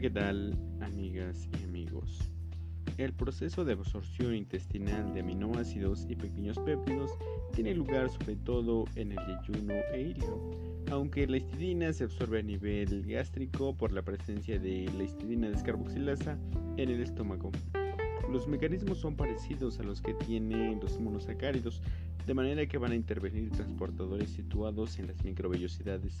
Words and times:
¿qué 0.00 0.08
tal, 0.08 0.56
amigas 0.80 1.46
y 1.52 1.64
amigos? 1.64 2.20
El 2.96 3.12
proceso 3.12 3.66
de 3.66 3.74
absorción 3.74 4.34
intestinal 4.34 5.12
de 5.12 5.20
aminoácidos 5.20 6.06
y 6.08 6.16
pequeños 6.16 6.58
péptidos 6.58 7.10
tiene 7.52 7.74
lugar 7.74 8.08
sobre 8.08 8.36
todo 8.36 8.86
en 8.94 9.12
el 9.12 9.18
yeyuno 9.18 9.74
e 9.92 10.00
hígado, 10.00 10.40
aunque 10.90 11.26
la 11.26 11.36
histidina 11.36 11.92
se 11.92 12.04
absorbe 12.04 12.38
a 12.38 12.42
nivel 12.42 13.04
gástrico 13.06 13.76
por 13.76 13.92
la 13.92 14.00
presencia 14.00 14.58
de 14.58 14.90
la 14.96 15.04
histidina 15.04 15.50
descarboxilasa 15.50 16.38
en 16.78 16.88
el 16.88 17.02
estómago. 17.02 17.52
Los 18.32 18.48
mecanismos 18.48 18.96
son 18.96 19.16
parecidos 19.16 19.80
a 19.80 19.82
los 19.82 20.00
que 20.00 20.14
tienen 20.14 20.80
los 20.80 20.98
monosacáridos, 20.98 21.82
de 22.26 22.32
manera 22.32 22.64
que 22.64 22.78
van 22.78 22.92
a 22.92 22.96
intervenir 22.96 23.50
transportadores 23.50 24.30
situados 24.30 24.98
en 24.98 25.08
las 25.08 25.22
microvellosidades 25.24 26.16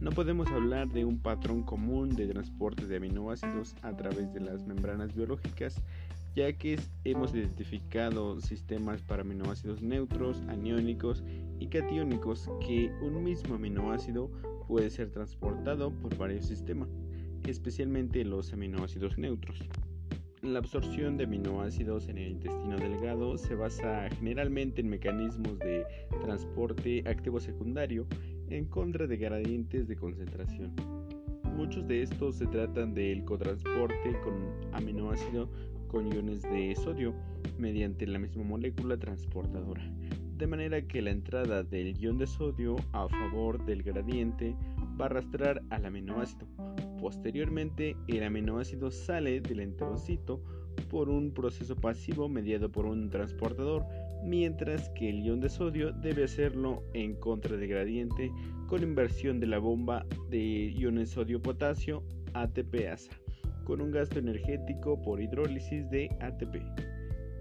no 0.00 0.10
podemos 0.10 0.48
hablar 0.48 0.88
de 0.88 1.04
un 1.04 1.18
patrón 1.18 1.62
común 1.62 2.14
de 2.14 2.26
transporte 2.26 2.86
de 2.86 2.96
aminoácidos 2.96 3.74
a 3.82 3.96
través 3.96 4.32
de 4.34 4.40
las 4.40 4.66
membranas 4.66 5.14
biológicas, 5.14 5.80
ya 6.34 6.52
que 6.52 6.78
hemos 7.04 7.34
identificado 7.34 8.40
sistemas 8.40 9.02
para 9.02 9.22
aminoácidos 9.22 9.82
neutros, 9.82 10.42
aniónicos 10.48 11.22
y 11.60 11.68
catiónicos 11.68 12.50
que 12.66 12.90
un 13.00 13.22
mismo 13.22 13.54
aminoácido 13.54 14.30
puede 14.66 14.90
ser 14.90 15.10
transportado 15.10 15.90
por 15.90 16.16
varios 16.16 16.46
sistemas, 16.46 16.88
especialmente 17.46 18.24
los 18.24 18.52
aminoácidos 18.52 19.16
neutros. 19.16 19.62
La 20.42 20.58
absorción 20.58 21.16
de 21.16 21.24
aminoácidos 21.24 22.08
en 22.08 22.18
el 22.18 22.32
intestino 22.32 22.76
delgado 22.76 23.38
se 23.38 23.54
basa 23.54 24.10
generalmente 24.10 24.82
en 24.82 24.90
mecanismos 24.90 25.58
de 25.60 25.86
transporte 26.22 27.02
activo 27.06 27.40
secundario 27.40 28.06
en 28.56 28.66
contra 28.66 29.08
de 29.08 29.16
gradientes 29.16 29.88
de 29.88 29.96
concentración. 29.96 30.72
Muchos 31.56 31.86
de 31.88 32.02
estos 32.02 32.36
se 32.36 32.46
tratan 32.46 32.94
del 32.94 33.24
cotransporte 33.24 34.16
con 34.22 34.34
aminoácido 34.72 35.50
con 35.88 36.12
iones 36.12 36.42
de 36.42 36.74
sodio 36.76 37.14
mediante 37.58 38.06
la 38.06 38.18
misma 38.18 38.44
molécula 38.44 38.96
transportadora, 38.96 39.82
de 40.36 40.46
manera 40.46 40.82
que 40.82 41.02
la 41.02 41.10
entrada 41.10 41.64
del 41.64 41.96
ion 41.98 42.18
de 42.18 42.26
sodio 42.26 42.76
a 42.92 43.08
favor 43.08 43.64
del 43.64 43.82
gradiente 43.82 44.54
va 45.00 45.06
a 45.06 45.08
arrastrar 45.08 45.62
al 45.70 45.86
aminoácido. 45.86 46.46
Posteriormente, 47.00 47.96
el 48.06 48.22
aminoácido 48.22 48.90
sale 48.90 49.40
del 49.40 49.60
enterocito 49.60 50.40
por 50.90 51.08
un 51.08 51.32
proceso 51.32 51.74
pasivo 51.76 52.28
mediado 52.28 52.70
por 52.70 52.86
un 52.86 53.10
transportador 53.10 53.84
mientras 54.24 54.88
que 54.90 55.10
el 55.10 55.22
ion 55.22 55.40
de 55.40 55.48
sodio 55.48 55.92
debe 55.92 56.24
hacerlo 56.24 56.82
en 56.94 57.14
contra 57.14 57.56
de 57.56 57.66
gradiente 57.66 58.32
con 58.66 58.82
inversión 58.82 59.38
de 59.40 59.46
la 59.46 59.58
bomba 59.58 60.06
de 60.30 60.72
iones 60.72 61.10
sodio-potasio 61.10 62.02
ATP-ASA, 62.32 63.12
con 63.64 63.80
un 63.80 63.90
gasto 63.90 64.18
energético 64.18 65.00
por 65.00 65.20
hidrólisis 65.20 65.88
de 65.90 66.10
ATP. 66.20 66.56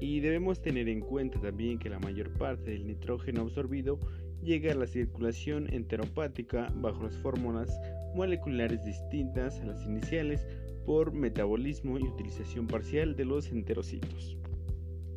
Y 0.00 0.20
debemos 0.20 0.60
tener 0.60 0.88
en 0.88 1.00
cuenta 1.00 1.40
también 1.40 1.78
que 1.78 1.88
la 1.88 2.00
mayor 2.00 2.30
parte 2.32 2.72
del 2.72 2.86
nitrógeno 2.86 3.42
absorbido 3.42 4.00
llega 4.42 4.72
a 4.72 4.76
la 4.76 4.86
circulación 4.86 5.72
enteropática 5.72 6.72
bajo 6.74 7.04
las 7.04 7.16
fórmulas 7.18 7.80
moleculares 8.16 8.84
distintas 8.84 9.60
a 9.60 9.66
las 9.66 9.84
iniciales 9.86 10.44
por 10.84 11.12
metabolismo 11.12 11.98
y 11.98 12.02
utilización 12.02 12.66
parcial 12.66 13.14
de 13.14 13.24
los 13.24 13.52
enterocitos. 13.52 14.36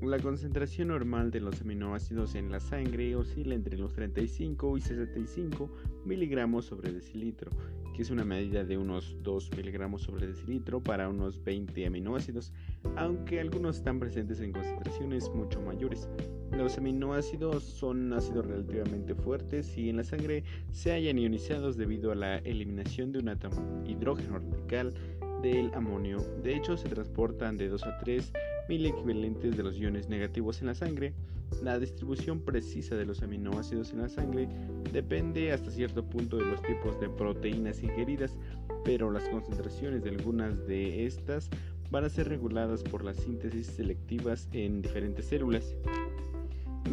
La 0.02 0.20
concentración 0.20 0.90
normal 0.90 1.32
de 1.32 1.40
los 1.40 1.62
aminoácidos 1.62 2.36
en 2.36 2.52
la 2.52 2.60
sangre 2.60 3.16
oscila 3.16 3.56
entre 3.56 3.78
los 3.78 3.94
35 3.94 4.78
y 4.78 4.82
65 4.82 5.70
miligramos 6.04 6.66
sobre 6.66 6.92
decilitro, 6.92 7.50
que 7.96 8.02
es 8.02 8.12
una 8.12 8.26
medida 8.26 8.66
de 8.66 8.78
unos 8.78 9.16
2 9.24 9.52
miligramos 9.56 10.02
sobre 10.02 10.28
decilitro 10.28 10.84
para 10.84 11.08
unos 11.08 11.42
20 11.44 11.88
aminoácidos, 11.88 12.52
aunque 12.98 13.40
algunos 13.40 13.78
están 13.78 14.00
presentes 14.00 14.42
en 14.42 14.52
concentraciones 14.52 15.30
mucho 15.34 15.62
mayores. 15.62 16.10
Los 16.52 16.78
aminoácidos 16.78 17.64
son 17.64 18.12
ácidos 18.12 18.46
relativamente 18.46 19.16
fuertes 19.16 19.78
y 19.78 19.90
en 19.90 19.98
la 19.98 20.04
sangre 20.04 20.44
se 20.72 20.92
hallan 20.92 21.18
ionizados 21.18 21.78
debido 21.78 22.12
a 22.12 22.16
la 22.16 22.38
eliminación 22.40 23.14
de 23.14 23.20
un 23.20 23.30
átomo 23.30 23.84
hidrógeno 23.88 24.40
radical 24.40 24.94
del 25.42 25.74
amonio. 25.74 26.20
De 26.44 26.56
hecho, 26.56 26.76
se 26.76 26.90
transportan 26.90 27.58
de 27.58 27.70
2 27.70 27.84
a 27.84 27.98
3 28.00 28.34
mil 28.68 28.86
equivalentes 28.86 29.56
de 29.56 29.64
los 29.64 29.78
iones 29.78 30.10
negativos 30.10 30.62
en 30.62 30.68
la 30.68 30.76
sangre. 30.76 31.14
La 31.62 31.80
distribución 31.80 32.42
precisa 32.42 32.96
de 32.96 33.06
los 33.06 33.22
aminoácidos 33.22 33.92
en 33.92 34.02
la 34.02 34.10
sangre 34.10 34.48
depende 34.92 35.52
hasta 35.52 35.72
cierto 35.72 36.04
punto 36.04 36.38
de 36.38 36.46
los 36.46 36.62
tipos 36.62 37.00
de 37.00 37.10
proteínas 37.10 37.84
ingeridas, 37.84 38.38
pero 38.84 39.12
las 39.12 39.28
concentraciones 39.30 40.04
de 40.04 40.10
algunas 40.10 40.66
de 40.68 41.06
estas 41.06 41.50
van 41.92 42.06
a 42.06 42.10
ser 42.10 42.30
reguladas 42.30 42.84
por 42.84 43.04
las 43.04 43.18
síntesis 43.18 43.68
selectivas 43.68 44.50
en 44.52 44.82
diferentes 44.82 45.26
células. 45.26 45.76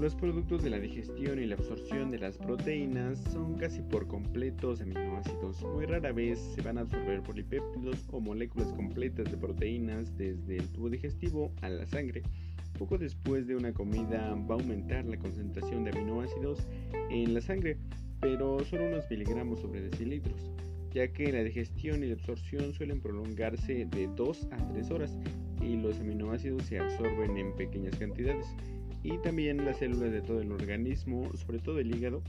Los 0.00 0.16
productos 0.16 0.62
de 0.62 0.70
la 0.70 0.80
digestión 0.80 1.38
y 1.38 1.46
la 1.46 1.54
absorción 1.54 2.10
de 2.10 2.18
las 2.18 2.38
proteínas 2.38 3.18
son 3.30 3.56
casi 3.56 3.82
por 3.82 4.08
completos 4.08 4.80
aminoácidos. 4.80 5.62
Muy 5.62 5.84
rara 5.84 6.12
vez 6.12 6.38
se 6.54 6.62
van 6.62 6.78
a 6.78 6.80
absorber 6.80 7.22
polipéptidos 7.22 8.08
o 8.10 8.18
moléculas 8.18 8.72
completas 8.72 9.30
de 9.30 9.36
proteínas 9.36 10.16
desde 10.16 10.56
el 10.56 10.68
tubo 10.70 10.88
digestivo 10.88 11.52
a 11.60 11.68
la 11.68 11.86
sangre. 11.86 12.22
Poco 12.78 12.96
después 12.98 13.46
de 13.46 13.54
una 13.54 13.72
comida 13.72 14.34
va 14.50 14.56
a 14.56 14.58
aumentar 14.58 15.04
la 15.04 15.18
concentración 15.18 15.84
de 15.84 15.90
aminoácidos 15.90 16.66
en 17.10 17.34
la 17.34 17.42
sangre, 17.42 17.76
pero 18.20 18.64
solo 18.64 18.86
unos 18.86 19.04
miligramos 19.10 19.60
sobre 19.60 19.82
decilitros, 19.82 20.50
ya 20.90 21.12
que 21.12 21.30
la 21.30 21.44
digestión 21.44 22.02
y 22.02 22.06
la 22.06 22.14
absorción 22.14 22.72
suelen 22.72 23.00
prolongarse 23.00 23.84
de 23.84 24.08
2 24.16 24.48
a 24.52 24.72
3 24.72 24.90
horas 24.90 25.18
y 25.60 25.76
los 25.76 26.00
aminoácidos 26.00 26.64
se 26.64 26.80
absorben 26.80 27.36
en 27.36 27.54
pequeñas 27.54 27.96
cantidades 27.96 28.46
y 29.02 29.18
también 29.18 29.64
las 29.64 29.78
células 29.78 30.12
de 30.12 30.22
todo 30.22 30.40
el 30.40 30.52
organismo, 30.52 31.30
sobre 31.36 31.58
todo 31.58 31.78
el 31.78 31.94
hígado, 31.94 32.22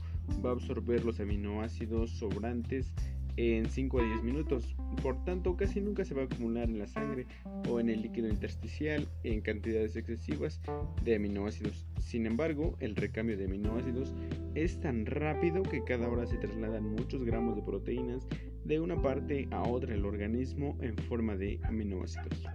va 0.44 0.50
a 0.50 0.52
absorber 0.54 1.04
los 1.04 1.20
aminoácidos 1.20 2.10
sobrantes 2.10 2.92
en 3.36 3.68
5 3.68 4.00
a 4.00 4.04
10 4.04 4.22
minutos. 4.22 4.76
Por 5.02 5.22
tanto, 5.24 5.56
casi 5.56 5.80
nunca 5.80 6.04
se 6.04 6.14
va 6.14 6.22
a 6.22 6.24
acumular 6.26 6.68
en 6.68 6.78
la 6.78 6.86
sangre 6.86 7.26
o 7.68 7.80
en 7.80 7.90
el 7.90 8.02
líquido 8.02 8.28
intersticial 8.28 9.08
en 9.22 9.40
cantidades 9.40 9.96
excesivas 9.96 10.60
de 11.04 11.16
aminoácidos. 11.16 11.86
Sin 11.98 12.26
embargo, 12.26 12.76
el 12.80 12.96
recambio 12.96 13.36
de 13.36 13.46
aminoácidos 13.46 14.14
es 14.54 14.80
tan 14.80 15.06
rápido 15.06 15.62
que 15.62 15.82
cada 15.84 16.08
hora 16.08 16.26
se 16.26 16.38
trasladan 16.38 16.84
muchos 16.84 17.24
gramos 17.24 17.56
de 17.56 17.62
proteínas 17.62 18.26
de 18.64 18.80
una 18.80 19.00
parte 19.02 19.48
a 19.50 19.62
otra 19.62 19.92
del 19.92 20.06
organismo 20.06 20.76
en 20.80 20.96
forma 20.96 21.36
de 21.36 21.60
aminoácidos. 21.64 22.46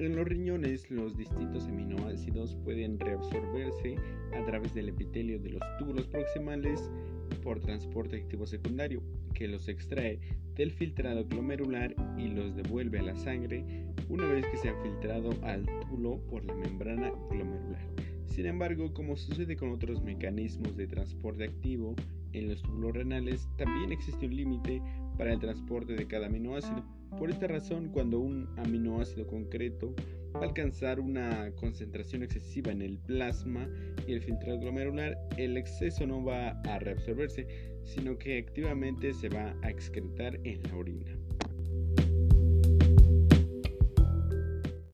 En 0.00 0.16
los 0.16 0.26
riñones, 0.26 0.90
los 0.90 1.16
distintos 1.16 1.68
aminoácidos 1.68 2.56
pueden 2.64 2.98
reabsorberse 2.98 3.94
a 4.34 4.44
través 4.44 4.74
del 4.74 4.88
epitelio 4.88 5.38
de 5.38 5.50
los 5.50 5.62
túbulos 5.78 6.08
proximales 6.08 6.90
por 7.44 7.60
transporte 7.60 8.16
activo 8.16 8.44
secundario, 8.44 9.00
que 9.34 9.46
los 9.46 9.68
extrae 9.68 10.18
del 10.56 10.72
filtrado 10.72 11.24
glomerular 11.26 11.94
y 12.18 12.28
los 12.28 12.56
devuelve 12.56 12.98
a 12.98 13.02
la 13.02 13.14
sangre 13.14 13.64
una 14.08 14.26
vez 14.26 14.44
que 14.46 14.56
se 14.56 14.68
han 14.68 14.82
filtrado 14.82 15.30
al 15.42 15.64
túbulo 15.80 16.18
por 16.28 16.44
la 16.44 16.54
membrana 16.54 17.12
glomerular. 17.30 17.86
Sin 18.26 18.46
embargo, 18.46 18.92
como 18.94 19.16
sucede 19.16 19.54
con 19.54 19.70
otros 19.70 20.02
mecanismos 20.02 20.76
de 20.76 20.88
transporte 20.88 21.44
activo 21.44 21.94
en 22.32 22.48
los 22.48 22.60
túbulos 22.62 22.94
renales, 22.94 23.48
también 23.56 23.92
existe 23.92 24.26
un 24.26 24.34
límite 24.34 24.82
para 25.16 25.32
el 25.32 25.38
transporte 25.38 25.94
de 25.94 26.06
cada 26.06 26.26
aminoácido 26.26 26.84
por 27.18 27.30
esta 27.30 27.46
razón, 27.46 27.90
cuando 27.90 28.18
un 28.18 28.48
aminoácido 28.56 29.26
concreto 29.26 29.94
va 30.34 30.40
a 30.40 30.44
alcanzar 30.44 30.98
una 30.98 31.52
concentración 31.54 32.24
excesiva 32.24 32.72
en 32.72 32.82
el 32.82 32.98
plasma 32.98 33.68
y 34.06 34.14
el 34.14 34.20
filtrado 34.20 34.58
glomerular, 34.58 35.16
el 35.36 35.56
exceso 35.56 36.06
no 36.06 36.24
va 36.24 36.48
a 36.64 36.78
reabsorberse, 36.80 37.46
sino 37.84 38.18
que 38.18 38.38
activamente 38.38 39.14
se 39.14 39.28
va 39.28 39.54
a 39.62 39.70
excretar 39.70 40.40
en 40.42 40.62
la 40.64 40.76
orina. 40.76 41.16